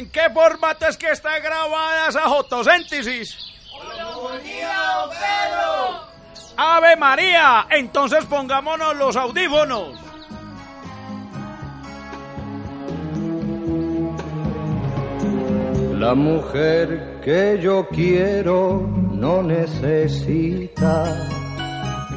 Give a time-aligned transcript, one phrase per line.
[0.00, 3.36] ¿En qué formato es que está grabada esa fotosíntesis?
[6.56, 7.66] ¡Ave María!
[7.68, 10.00] Entonces pongámonos los audífonos.
[15.98, 18.80] La mujer que yo quiero
[19.12, 21.28] no necesita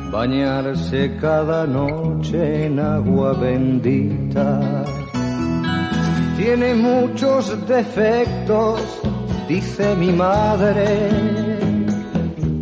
[0.09, 4.85] bañarse cada noche en agua bendita.
[6.37, 8.81] Tiene muchos defectos,
[9.47, 11.09] dice mi madre,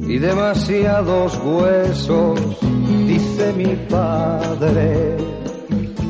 [0.08, 2.40] y demasiados huesos,
[3.08, 5.18] dice mi padre.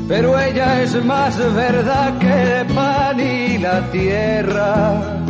[0.08, 5.22] Pero ella es más verdad que el pan y la tierra.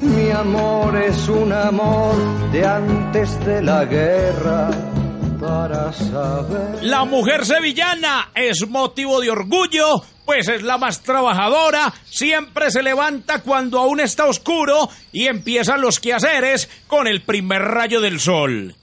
[0.00, 2.14] Mi amor es un amor
[2.50, 4.91] de antes de la guerra.
[5.42, 6.84] Para saber.
[6.84, 13.42] La mujer sevillana es motivo de orgullo, pues es la más trabajadora, siempre se levanta
[13.42, 18.76] cuando aún está oscuro y empiezan los quehaceres con el primer rayo del sol.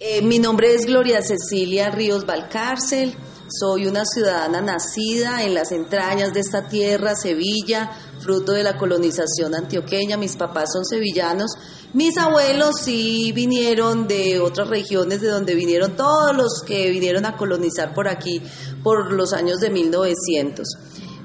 [0.00, 3.14] Eh, mi nombre es Gloria Cecilia Ríos Valcárcel.
[3.48, 9.54] Soy una ciudadana nacida en las entrañas de esta tierra, Sevilla, fruto de la colonización
[9.54, 10.16] antioqueña.
[10.16, 11.50] Mis papás son sevillanos.
[11.92, 17.36] Mis abuelos sí vinieron de otras regiones de donde vinieron todos los que vinieron a
[17.36, 18.40] colonizar por aquí
[18.82, 20.68] por los años de 1900.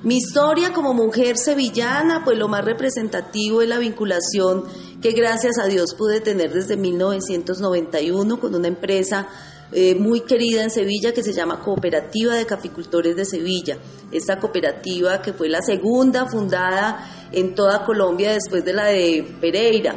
[0.04, 4.64] Mi historia como mujer sevillana, pues lo más representativo es la vinculación
[5.02, 9.28] que gracias a Dios pude tener desde 1991 con una empresa
[9.72, 13.78] eh, muy querida en Sevilla que se llama Cooperativa de Caficultores de Sevilla.
[14.12, 19.96] Esta cooperativa que fue la segunda fundada en toda Colombia después de la de Pereira.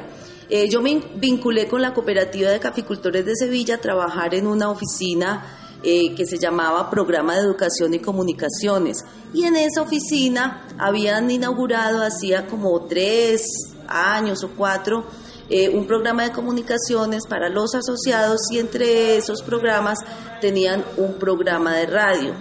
[0.50, 4.70] Eh, yo me vinculé con la Cooperativa de Caficultores de Sevilla a trabajar en una
[4.70, 5.44] oficina
[5.82, 9.04] eh, que se llamaba Programa de Educación y Comunicaciones.
[9.34, 13.42] Y en esa oficina habían inaugurado hacía como tres
[13.86, 15.04] años o cuatro
[15.50, 19.98] eh, un programa de comunicaciones para los asociados y entre esos programas
[20.41, 22.34] tenían un programa de radio.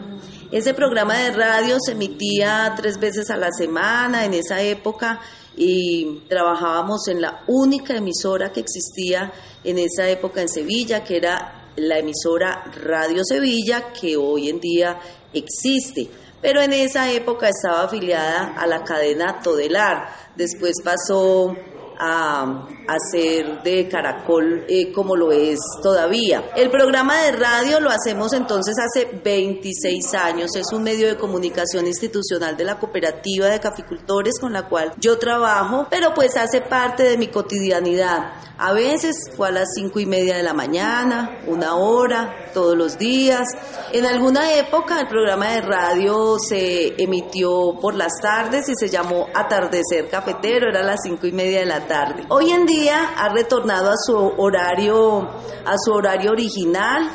[0.51, 5.19] Ese programa de radio se emitía tres veces a la semana en esa época
[5.57, 9.31] y trabajábamos en la única emisora que existía
[9.63, 15.00] en esa época en Sevilla, que era la emisora Radio Sevilla, que hoy en día
[15.34, 16.09] existe.
[16.41, 20.09] Pero en esa época estaba afiliada a la cadena Todelar.
[20.35, 21.56] Después pasó
[22.00, 26.52] a hacer de Caracol eh, como lo es todavía.
[26.56, 31.88] El programa de radio lo hacemos entonces hace 26 años, es un medio de comunicación
[31.88, 37.03] institucional de la cooperativa de caficultores con la cual yo trabajo, pero pues hace parte
[37.03, 38.34] de mi cotidianidad.
[38.59, 42.98] A veces fue a las cinco y media de la mañana, una hora, todos los
[42.98, 43.48] días.
[43.94, 49.28] En alguna época el programa de radio se emitió por las tardes y se llamó
[49.36, 52.24] Atardecer Cafetero, era a las cinco y media de la tarde.
[52.30, 55.21] Hoy en día ha retornado a su horario,
[55.65, 57.09] a su horario original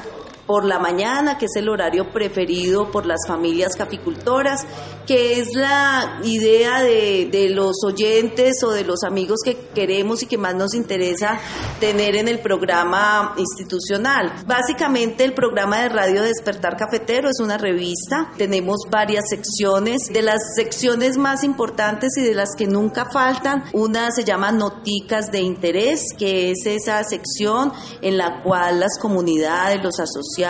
[0.52, 4.66] por la mañana, que es el horario preferido por las familias caficultoras,
[5.06, 10.26] que es la idea de, de, los oyentes o de los amigos que queremos y
[10.26, 11.40] que más nos interesa
[11.80, 14.44] tener en el programa institucional.
[14.46, 20.54] Básicamente el programa de Radio Despertar Cafetero es una revista, tenemos varias secciones, de las
[20.54, 26.02] secciones más importantes y de las que nunca faltan, una se llama Noticas de Interés,
[26.18, 27.72] que es esa sección
[28.02, 30.41] en la cual las comunidades, los asociados,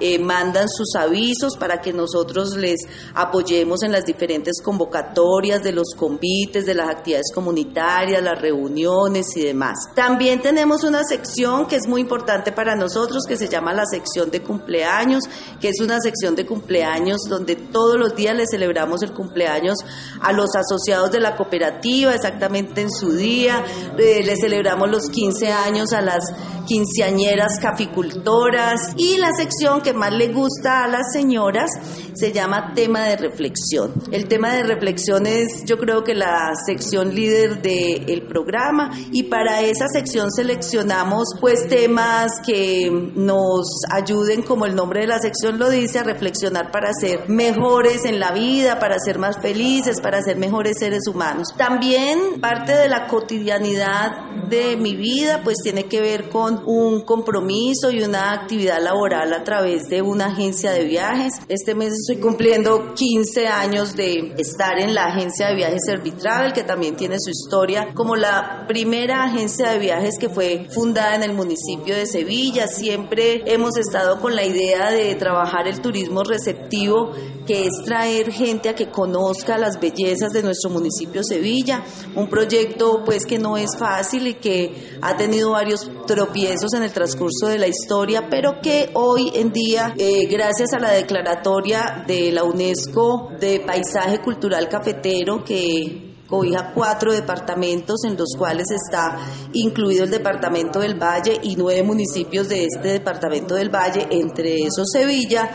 [0.00, 2.80] eh, mandan sus avisos para que nosotros les
[3.14, 9.42] apoyemos en las diferentes convocatorias de los convites, de las actividades comunitarias, las reuniones y
[9.42, 9.76] demás.
[9.94, 14.30] También tenemos una sección que es muy importante para nosotros que se llama la sección
[14.30, 15.24] de cumpleaños,
[15.60, 19.76] que es una sección de cumpleaños donde todos los días le celebramos el cumpleaños
[20.20, 23.64] a los asociados de la cooperativa, exactamente en su día,
[23.98, 26.22] eh, le celebramos los 15 años a las
[26.66, 31.70] quinceañeras caficultoras y la sección que más le gusta a las señoras
[32.14, 33.92] se llama tema de reflexión.
[34.10, 39.62] El tema de reflexión es yo creo que la sección líder del programa y para
[39.62, 45.70] esa sección seleccionamos pues temas que nos ayuden como el nombre de la sección lo
[45.70, 50.36] dice a reflexionar para ser mejores en la vida, para ser más felices, para ser
[50.36, 51.48] mejores seres humanos.
[51.56, 57.90] También parte de la cotidianidad de mi vida pues tiene que ver con un compromiso
[57.90, 61.32] y una actividad laboral a través de una agencia de viajes.
[61.48, 66.62] Este mes estoy cumpliendo 15 años de estar en la agencia de viajes Servitravel, que
[66.62, 71.34] también tiene su historia como la primera agencia de viajes que fue fundada en el
[71.34, 72.66] municipio de Sevilla.
[72.66, 77.12] Siempre hemos estado con la idea de trabajar el turismo receptivo,
[77.46, 81.84] que es traer gente a que conozca las bellezas de nuestro municipio Sevilla.
[82.14, 86.92] Un proyecto pues que no es fácil y que ha tenido varios tropiezos en el
[86.92, 92.32] transcurso de la historia, pero que hoy en día, eh, gracias a la declaratoria de
[92.32, 99.18] la UNESCO de Paisaje Cultural Cafetero, que cobija cuatro departamentos en los cuales está
[99.52, 104.86] incluido el departamento del Valle y nueve municipios de este departamento del Valle, entre esos
[104.92, 105.50] Sevilla,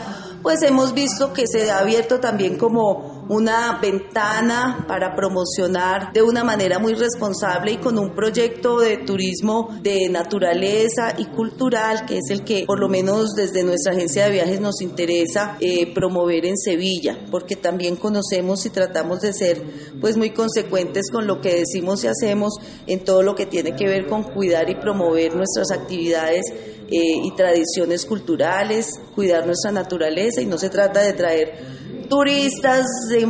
[0.46, 6.44] pues hemos visto que se ha abierto también como una ventana para promocionar de una
[6.44, 12.30] manera muy responsable y con un proyecto de turismo de naturaleza y cultural, que es
[12.30, 16.56] el que por lo menos desde nuestra agencia de viajes nos interesa eh, promover en
[16.56, 19.60] Sevilla, porque también conocemos y tratamos de ser
[20.00, 22.52] pues muy consecuentes con lo que decimos y hacemos
[22.86, 26.44] en todo lo que tiene que ver con cuidar y promover nuestras actividades
[26.88, 31.76] eh, y tradiciones culturales, cuidar nuestra naturaleza y no se trata de traer
[32.08, 32.86] turistas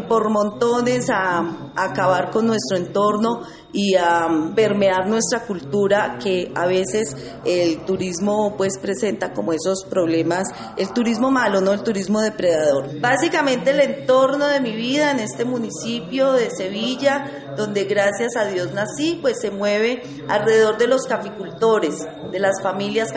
[0.08, 3.42] por montones a, acabar con nuestro entorno
[3.72, 7.14] y a permear nuestra cultura que a veces
[7.44, 10.44] el turismo pues presenta como esos problemas,
[10.78, 12.98] el turismo malo, no el turismo depredador.
[12.98, 18.72] Básicamente el entorno de mi vida en este municipio de Sevilla, donde gracias a Dios
[18.72, 21.94] nací, pues se mueve alrededor de los caficultores,
[22.32, 23.12] de las familias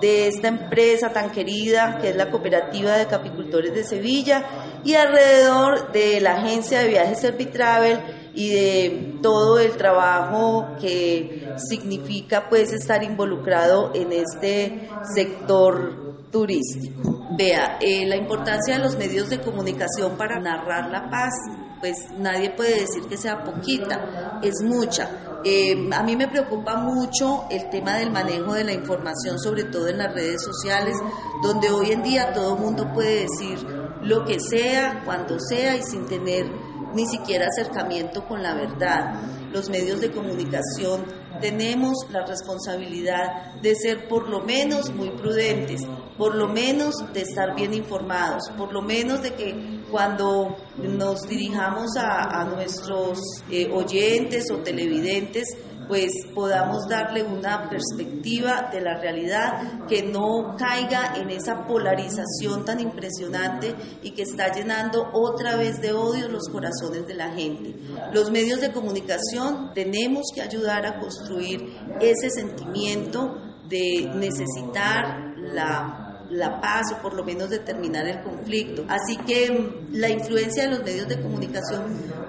[0.00, 4.44] de esta empresa tan querida que es la Cooperativa de Capicultores de Sevilla
[4.84, 8.00] y alrededor de la agencia de viajes Servitravel
[8.34, 17.19] y de todo el trabajo que significa pues estar involucrado en este sector turístico.
[17.36, 21.32] Vea, eh, la importancia de los medios de comunicación para narrar la paz,
[21.78, 25.08] pues nadie puede decir que sea poquita, es mucha
[25.42, 29.88] eh, a mí me preocupa mucho el tema del manejo de la información, sobre todo
[29.88, 30.94] en las redes sociales,
[31.42, 33.58] donde hoy en día todo mundo puede decir
[34.02, 36.46] lo que sea, cuando sea y sin tener
[36.94, 39.14] ni siquiera acercamiento con la verdad.
[39.52, 41.04] Los medios de comunicación
[41.40, 45.82] tenemos la responsabilidad de ser por lo menos muy prudentes,
[46.16, 51.96] por lo menos de estar bien informados, por lo menos de que cuando nos dirijamos
[51.96, 53.18] a, nuestros
[53.50, 55.48] eh, oyentes o televidentes,
[55.90, 62.78] pues podamos darle una perspectiva de la realidad que no caiga en esa polarización tan
[62.78, 67.74] impresionante y que está llenando otra vez de odio los corazones de la gente.
[68.12, 73.34] Los medios de comunicación tenemos que ayudar a construir ese sentimiento
[73.68, 78.84] de necesitar la la paz o por lo menos determinar el conflicto.
[78.88, 81.82] Así que la influencia de los medios de comunicación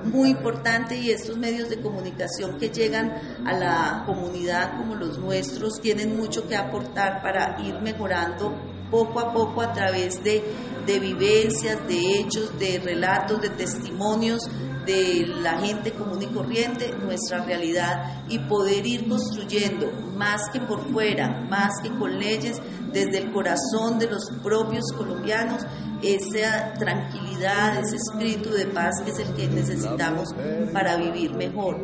[0.04, 3.14] muy importante y estos medios de comunicación que llegan
[3.46, 9.34] a la comunidad como los nuestros tienen mucho que aportar para ir mejorando poco a
[9.34, 10.44] poco a través de,
[10.86, 14.48] de vivencias, de hechos, de relatos, de testimonios
[14.86, 20.92] de la gente común y corriente, nuestra realidad y poder ir construyendo más que por
[20.92, 22.60] fuera, más que con leyes,
[22.92, 25.62] desde el corazón de los propios colombianos,
[26.02, 30.30] esa tranquilidad, ese espíritu de paz que es el que necesitamos
[30.74, 31.78] para vivir mejor.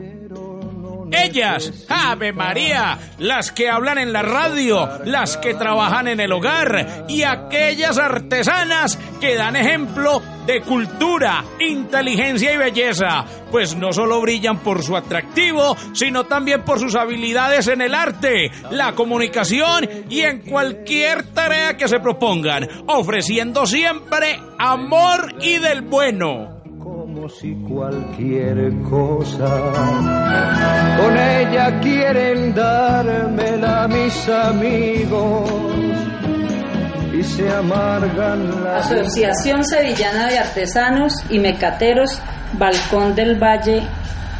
[1.12, 7.06] Ellas, Ave María, las que hablan en la radio, las que trabajan en el hogar
[7.08, 14.60] y aquellas artesanas que dan ejemplo de cultura, inteligencia y belleza, pues no solo brillan
[14.60, 20.42] por su atractivo, sino también por sus habilidades en el arte, la comunicación y en
[20.42, 26.57] cualquier tarea que se propongan, ofreciendo siempre amor y del bueno
[27.29, 29.48] si cualquier cosa
[30.98, 35.50] con ella quieren dármela mis amigos
[37.13, 42.22] y se amargan la Asociación Sevillana de Artesanos y Mecateros
[42.53, 43.84] Balcón del Valle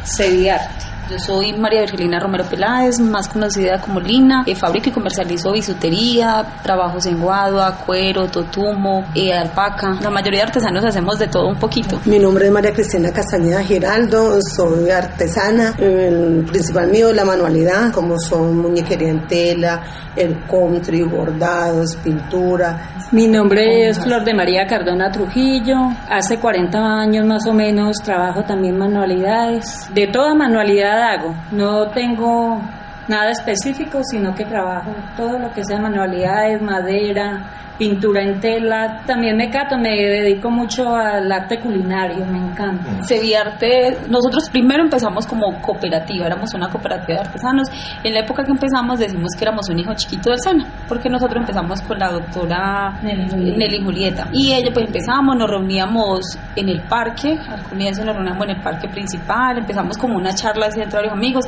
[0.04, 0.87] Sevillarte.
[1.10, 4.44] Yo soy María Virgilina Romero Peláez, más conocida como Lina.
[4.46, 9.96] Eh, fabrico y comercializo bisutería, trabajos en guadua, cuero, totumo, eh, alpaca.
[10.02, 11.98] La mayoría de artesanos hacemos de todo un poquito.
[12.04, 15.74] Mi nombre es María Cristina Castañeda Giraldo, soy artesana.
[15.78, 19.82] El principal mío es la manualidad, como son muñequería en tela,
[20.14, 22.98] el country, bordados, pintura.
[23.10, 25.76] Mi nombre es Flor de María Cardona Trujillo.
[26.10, 29.88] Hace 40 años más o menos trabajo también manualidades.
[29.94, 31.34] De toda manualidad hago.
[31.50, 32.60] No tengo
[33.08, 39.02] nada específico, sino que trabajo todo lo que sea manualidades, madera, pintura en tela.
[39.06, 43.02] También me cato, me dedico mucho al arte culinario, me encanta.
[43.04, 47.68] Seviarte, nosotros primero empezamos como cooperativa, éramos una cooperativa de artesanos.
[48.02, 51.40] En la época que empezamos decimos que éramos un hijo chiquito del SENA, porque nosotros
[51.40, 53.58] empezamos con la doctora Nelly Julieta.
[53.58, 54.28] Nelly Julieta.
[54.32, 58.60] Y ella pues empezamos, nos reuníamos en el parque, al comienzo nos reuníamos en el
[58.60, 61.44] parque principal, empezamos como una charla así entre varios amigos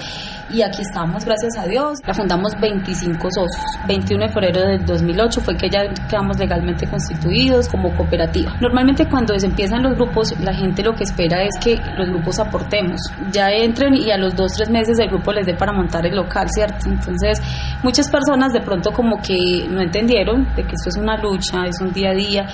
[0.49, 1.99] y aquí estamos, gracias a Dios.
[2.07, 3.65] La fundamos 25 socios.
[3.87, 8.55] 21 de febrero del 2008 fue que ya quedamos legalmente constituidos como cooperativa.
[8.61, 12.39] Normalmente cuando se empiezan los grupos, la gente lo que espera es que los grupos
[12.39, 13.01] aportemos.
[13.33, 16.17] Ya entren y a los dos, tres meses el grupo les dé para montar el
[16.17, 16.89] local, ¿cierto?
[16.89, 17.41] Entonces,
[17.83, 21.81] muchas personas de pronto como que no entendieron de que esto es una lucha, es
[21.81, 22.47] un día a día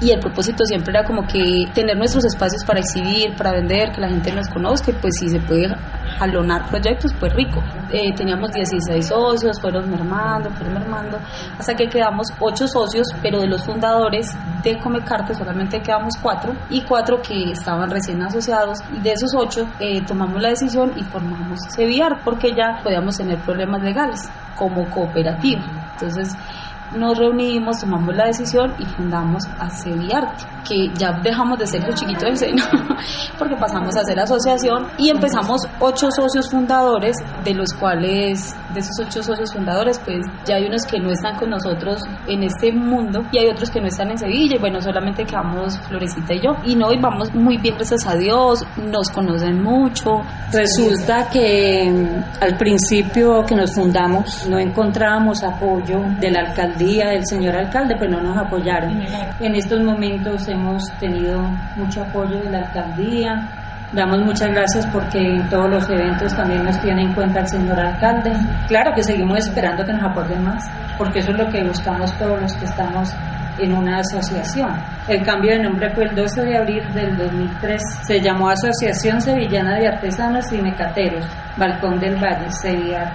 [0.00, 4.00] y el propósito siempre era como que tener nuestros espacios para exhibir, para vender, que
[4.00, 5.68] la gente nos conozca pues si se puede
[6.18, 7.62] jalonar proyectos, pues rico.
[7.92, 11.18] Eh, teníamos 16 socios, fueron mermando, fueron mermando,
[11.58, 14.26] hasta que quedamos 8 socios, pero de los fundadores
[14.62, 19.68] de Comecarte solamente quedamos 4 y 4 que estaban recién asociados y de esos 8
[20.06, 25.62] tomamos la decisión y formamos Seviar porque ya podíamos tener problemas legales como cooperativa.
[25.92, 26.34] Entonces
[26.94, 31.94] nos reunimos, tomamos la decisión y fundamos a Seviarte, que ya dejamos de ser los
[31.94, 32.64] chiquitos del seno,
[33.38, 38.98] porque pasamos a ser asociación y empezamos ocho socios fundadores, de los cuales, de esos
[39.00, 43.22] ocho socios fundadores, pues ya hay unos que no están con nosotros en este mundo
[43.32, 46.56] y hay otros que no están en Sevilla y bueno, solamente quedamos Florecita y yo.
[46.64, 50.22] Y no, vamos muy bien, gracias a Dios, nos conocen mucho.
[50.52, 57.26] Resulta que mm, al principio que nos fundamos no encontrábamos apoyo de la alcaldía, del
[57.26, 59.00] señor alcalde, pues no nos apoyaron.
[59.40, 61.40] En estos momentos hemos tenido
[61.76, 63.48] mucho apoyo de la alcaldía.
[63.94, 67.80] Damos muchas gracias porque en todos los eventos también nos tiene en cuenta el señor
[67.80, 68.32] alcalde.
[68.68, 70.64] Claro que seguimos esperando que nos apoyen más,
[70.98, 73.10] porque eso es lo que buscamos todos los que estamos
[73.62, 74.70] en una asociación.
[75.08, 77.80] El cambio de nombre fue el 12 de abril del 2003.
[78.06, 81.24] Se llamó Asociación Sevillana de Artesanos y Mecateros,
[81.56, 83.12] Balcón del Valle, Sevilla.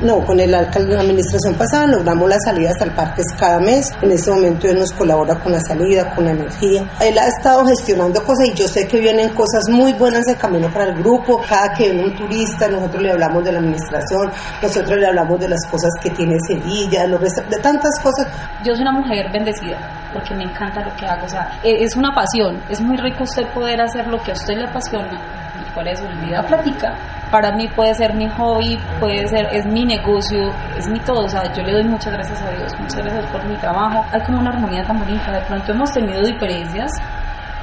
[0.00, 3.90] No, con el alcalde de la administración pasada logramos las salidas al parque cada mes.
[4.02, 6.84] En este momento él nos colabora con la salida, con la energía.
[7.00, 10.68] Él ha estado gestionando cosas y yo sé que vienen cosas muy buenas de camino
[10.72, 11.40] para el grupo.
[11.48, 15.48] Cada que viene un turista, nosotros le hablamos de la administración, nosotros le hablamos de
[15.48, 18.26] las cosas que tiene Sevilla, de tantas cosas.
[18.64, 19.78] Yo soy una mujer bendecida
[20.12, 23.24] porque me encanta lo que hago, o sea, e- es una pasión, es muy rico
[23.24, 25.43] usted poder hacer lo que a usted le apasiona
[25.74, 26.94] cuál es su vida plática.
[27.30, 31.28] Para mí puede ser mi hobby, puede ser, es mi negocio, es mi todo, o
[31.28, 34.04] sea, yo le doy muchas gracias a Dios, muchas gracias por mi trabajo.
[34.12, 36.90] Hay como una armonía tan bonita, de pronto hemos tenido diferencias,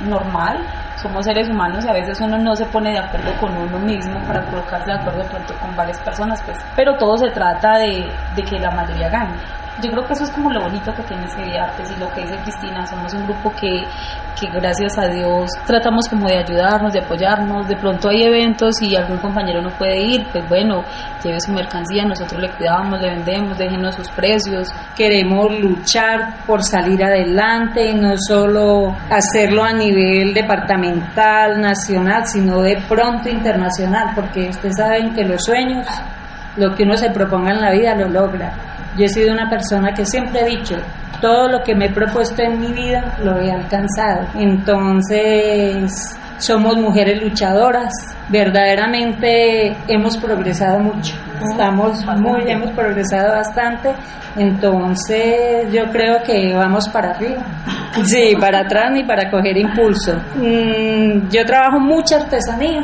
[0.02, 0.58] normal,
[1.02, 4.20] somos seres humanos y a veces uno no se pone de acuerdo con uno mismo
[4.28, 8.12] para colocarse de acuerdo de pronto con varias personas, pues, pero todo se trata de,
[8.36, 9.36] de que la mayoría gane.
[9.80, 12.22] Yo creo que eso es como lo bonito que tiene Sevilla Artes y lo que
[12.22, 13.84] dice Cristina, somos un grupo que,
[14.40, 18.96] que gracias a Dios tratamos como de ayudarnos, de apoyarnos, de pronto hay eventos y
[18.96, 20.84] algún compañero no puede ir, pues bueno,
[21.24, 27.04] lleve su mercancía, nosotros le cuidamos, le vendemos, déjenos sus precios, Queremos luchar por salir
[27.04, 35.14] adelante, no solo hacerlo a nivel departamental, nacional, sino de pronto internacional, porque ustedes saben
[35.14, 35.88] que los sueños,
[36.58, 38.52] lo que uno se proponga en la vida, lo logra.
[38.98, 40.76] Yo he sido una persona que siempre he dicho,
[41.22, 44.28] todo lo que me he propuesto en mi vida lo he alcanzado.
[44.36, 47.94] Entonces, somos mujeres luchadoras,
[48.30, 51.16] verdaderamente hemos progresado mucho,
[51.52, 53.92] estamos muy, hemos progresado bastante,
[54.36, 57.44] entonces yo creo que vamos para arriba.
[58.06, 60.14] Sí, para atrás ni para coger impulso.
[60.36, 62.82] Mm, yo trabajo mucha artesanía,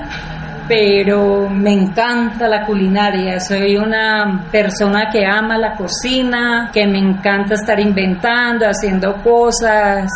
[0.68, 3.40] pero me encanta la culinaria.
[3.40, 10.10] Soy una persona que ama la cocina, que me encanta estar inventando, haciendo cosas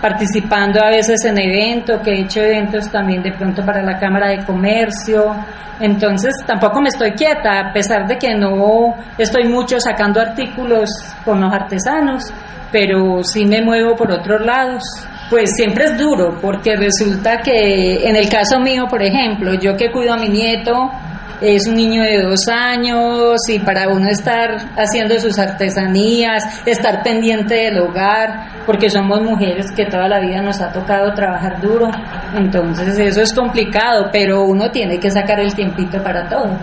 [0.00, 4.28] participando a veces en eventos, que he hecho eventos también de pronto para la Cámara
[4.28, 5.34] de Comercio.
[5.80, 10.90] Entonces tampoco me estoy quieta, a pesar de que no estoy mucho sacando artículos
[11.24, 12.32] con los artesanos,
[12.72, 14.82] pero sí me muevo por otros lados.
[15.30, 19.90] Pues siempre es duro, porque resulta que en el caso mío, por ejemplo, yo que
[19.90, 20.90] cuido a mi nieto,
[21.40, 27.54] es un niño de dos años y para uno estar haciendo sus artesanías, estar pendiente
[27.54, 31.90] del hogar, porque somos mujeres que toda la vida nos ha tocado trabajar duro,
[32.34, 36.58] entonces eso es complicado, pero uno tiene que sacar el tiempito para todo.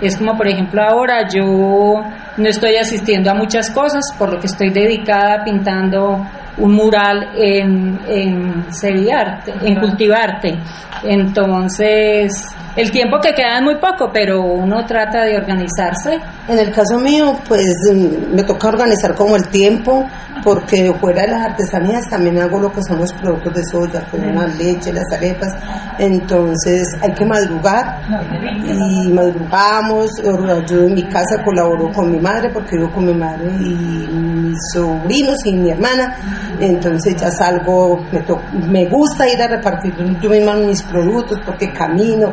[0.00, 2.02] Es como por ejemplo ahora yo
[2.36, 6.26] no estoy asistiendo a muchas cosas, por lo que estoy dedicada pintando
[6.58, 10.58] un mural en, en sevillarte, en cultivarte.
[11.02, 16.20] Entonces, el tiempo que queda es muy poco, pero uno trata de organizarse.
[16.48, 20.06] En el caso mío, pues mm, me toca organizar como el tiempo,
[20.44, 24.32] porque fuera de las artesanías también hago lo que son los productos de soya, como
[24.32, 25.52] la leche, las arepas.
[25.98, 28.00] Entonces hay que madrugar
[28.64, 30.10] y madrugamos.
[30.22, 34.58] Yo en mi casa colaboro con mi madre, porque vivo con mi madre y mis
[34.72, 36.16] sobrinos y mi hermana.
[36.60, 38.22] Entonces ya salgo, me,
[38.68, 42.32] me gusta ir a repartir yo misma mis productos porque camino,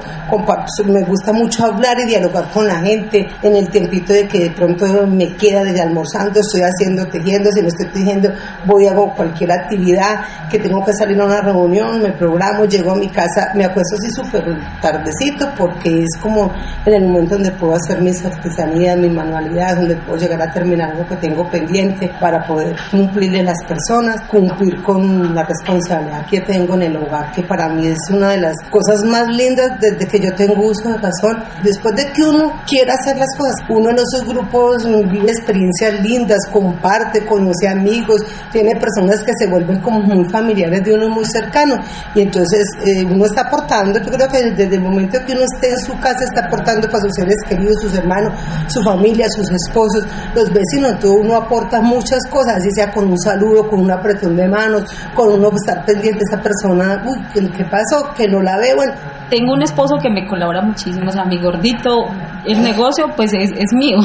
[0.85, 4.49] me gusta mucho hablar y dialogar con la gente en el tiempito de que de
[4.51, 8.29] pronto me queda desde almorzando, estoy haciendo, tejiendo, si no estoy tejiendo,
[8.65, 12.95] voy a cualquier actividad, que tengo que salir a una reunión, me programo, llego a
[12.95, 14.43] mi casa, me acuesto así súper
[14.81, 16.51] tardecito porque es como
[16.85, 20.91] en el momento donde puedo hacer mis artesanías, mis manualidades, donde puedo llegar a terminar
[20.91, 26.75] algo que tengo pendiente para poder cumplirle las personas, cumplir con la responsabilidad que tengo
[26.75, 30.19] en el hogar, que para mí es una de las cosas más lindas desde que
[30.19, 31.43] yo tengo uso de razón.
[31.63, 37.25] Después de que uno quiera hacer las cosas, uno esos grupos vive experiencias lindas, comparte,
[37.25, 38.21] conoce amigos,
[38.51, 41.75] tiene personas que se vuelven como muy familiares de uno muy cercano.
[42.15, 45.71] Y entonces eh, uno está aportando, yo creo que desde el momento que uno esté
[45.71, 48.33] en su casa está aportando para sus seres queridos, sus hermanos,
[48.67, 53.19] su familia, sus esposos, los vecinos, todo uno aporta muchas cosas, así sea con un
[53.19, 54.83] saludo, con un apretón de manos,
[55.15, 58.13] con uno estar pendiente de esa persona, uy, ¿qué pasó?
[58.15, 58.93] Que no la veo, bueno,
[59.33, 62.05] tengo un esposo que me colabora muchísimo, o sea, mi gordito,
[62.45, 63.97] el negocio pues es, es mío,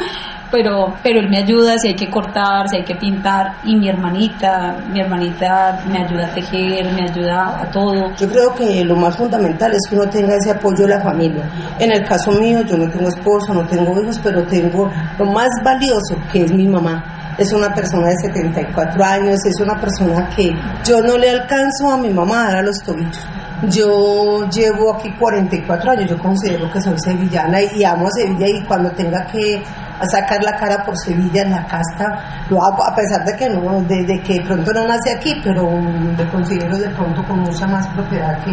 [0.50, 3.88] pero, pero él me ayuda si hay que cortar, si hay que pintar, y mi
[3.88, 8.14] hermanita, mi hermanita me ayuda a tejer, me ayuda a todo.
[8.18, 11.48] Yo creo que lo más fundamental es que uno tenga ese apoyo de la familia.
[11.78, 15.48] En el caso mío, yo no tengo esposo, no tengo hijos, pero tengo lo más
[15.64, 17.02] valioso que es mi mamá
[17.38, 20.50] es una persona de 74 años, es una persona que
[20.86, 23.26] yo no le alcanzo a mi mamá a dar a los tobillos.
[23.62, 28.90] Yo llevo aquí 44 años, yo considero que soy sevillana y amo Sevilla y cuando
[28.90, 29.62] tenga que
[30.04, 33.80] sacar la cara por Sevilla en la casta, lo hago a pesar de que no,
[33.82, 38.38] de, que pronto no nace aquí, pero me considero de pronto con mucha más propiedad
[38.44, 38.50] que,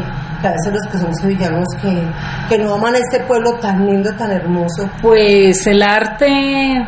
[0.47, 2.07] a veces los que son sevillanos que,
[2.49, 4.89] que no aman este pueblo tan lindo, tan hermoso.
[5.01, 6.27] Pues el arte,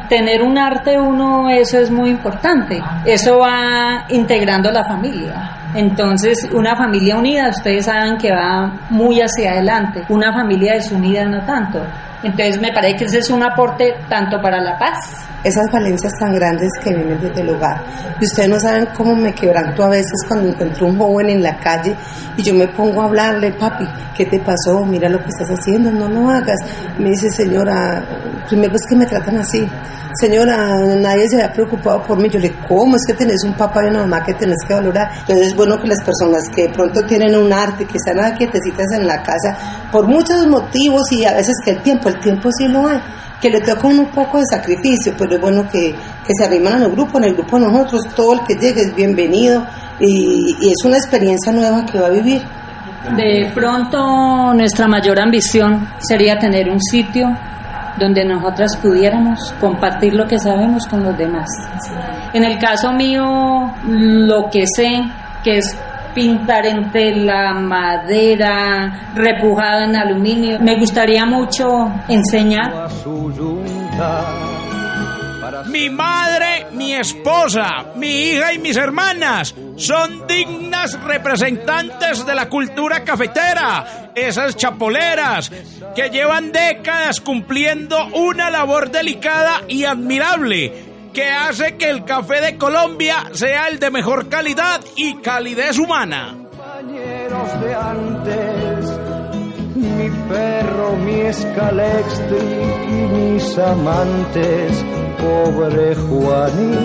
[0.10, 6.76] tener un arte uno, eso es muy importante, eso va integrando la familia entonces, una
[6.78, 10.06] familia unida, ustedes saben que va muy hacia adelante.
[10.08, 11.82] Una familia desunida no tanto.
[12.24, 15.28] Entonces, me parece que ese es un aporte tanto para la paz.
[15.44, 17.84] Esas valencias tan grandes que vienen desde el hogar.
[18.20, 21.56] Y ustedes no saben cómo me quebranto a veces cuando encuentro un joven en la
[21.58, 21.96] calle
[22.36, 24.84] y yo me pongo a hablarle, papi, ¿qué te pasó?
[24.86, 26.60] Mira lo que estás haciendo, no lo hagas.
[26.98, 28.04] Me dice, señora,
[28.50, 29.70] primero es que me tratan así
[30.20, 32.30] señora, nadie se había preocupado por mí.
[32.30, 32.96] Yo le, ¿cómo?
[32.96, 35.12] Es que tenés un papá y una mamá que tenés que valorar.
[35.20, 38.92] Entonces es bueno que las personas que de pronto tienen un arte, que están quietecitas
[38.94, 39.58] en la casa,
[39.92, 43.00] por muchos motivos y a veces que el tiempo, el tiempo sí lo hay,
[43.42, 46.92] que le toca un poco de sacrificio, pero es bueno que, que se arriman al
[46.92, 49.66] grupo, en el grupo nosotros, todo el que llegue es bienvenido
[50.00, 52.42] y, y es una experiencia nueva que va a vivir.
[53.16, 57.28] De pronto nuestra mayor ambición sería tener un sitio
[58.00, 61.48] donde nosotras pudiéramos compartir lo que sabemos con los demás.
[62.34, 65.04] En el caso mío, lo que sé,
[65.44, 65.78] que es
[66.16, 72.90] pintar en tela, madera, repujado en aluminio, me gustaría mucho enseñar.
[75.68, 83.04] Mi madre, mi esposa, mi hija y mis hermanas son dignas representantes de la cultura
[83.04, 85.52] cafetera, esas chapoleras
[85.96, 92.58] que llevan décadas cumpliendo una labor delicada y admirable que hace que el café de
[92.58, 96.36] Colombia sea el de mejor calidad y calidez humana.
[96.52, 98.86] Compañeros de antes,
[99.76, 104.86] mi perro, mi escalextric y mis amantes,
[105.18, 106.76] pobre Juanito.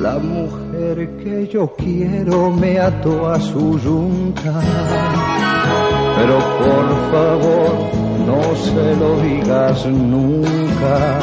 [0.00, 4.62] La mujer que yo quiero me ató a su yunta.
[6.16, 11.20] Pero por favor, no se lo digas nunca.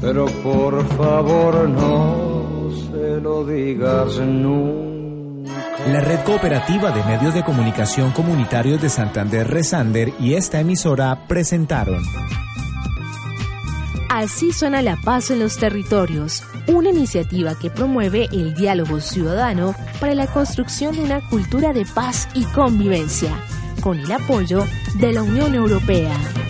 [0.00, 4.84] Pero por favor, no se lo digas nunca.
[5.90, 12.02] La Red Cooperativa de Medios de Comunicación Comunitarios de Santander Resander y esta emisora presentaron
[14.14, 20.14] Así suena la paz en los territorios, una iniciativa que promueve el diálogo ciudadano para
[20.14, 23.32] la construcción de una cultura de paz y convivencia,
[23.80, 24.64] con el apoyo
[24.98, 26.43] de la Unión Europea.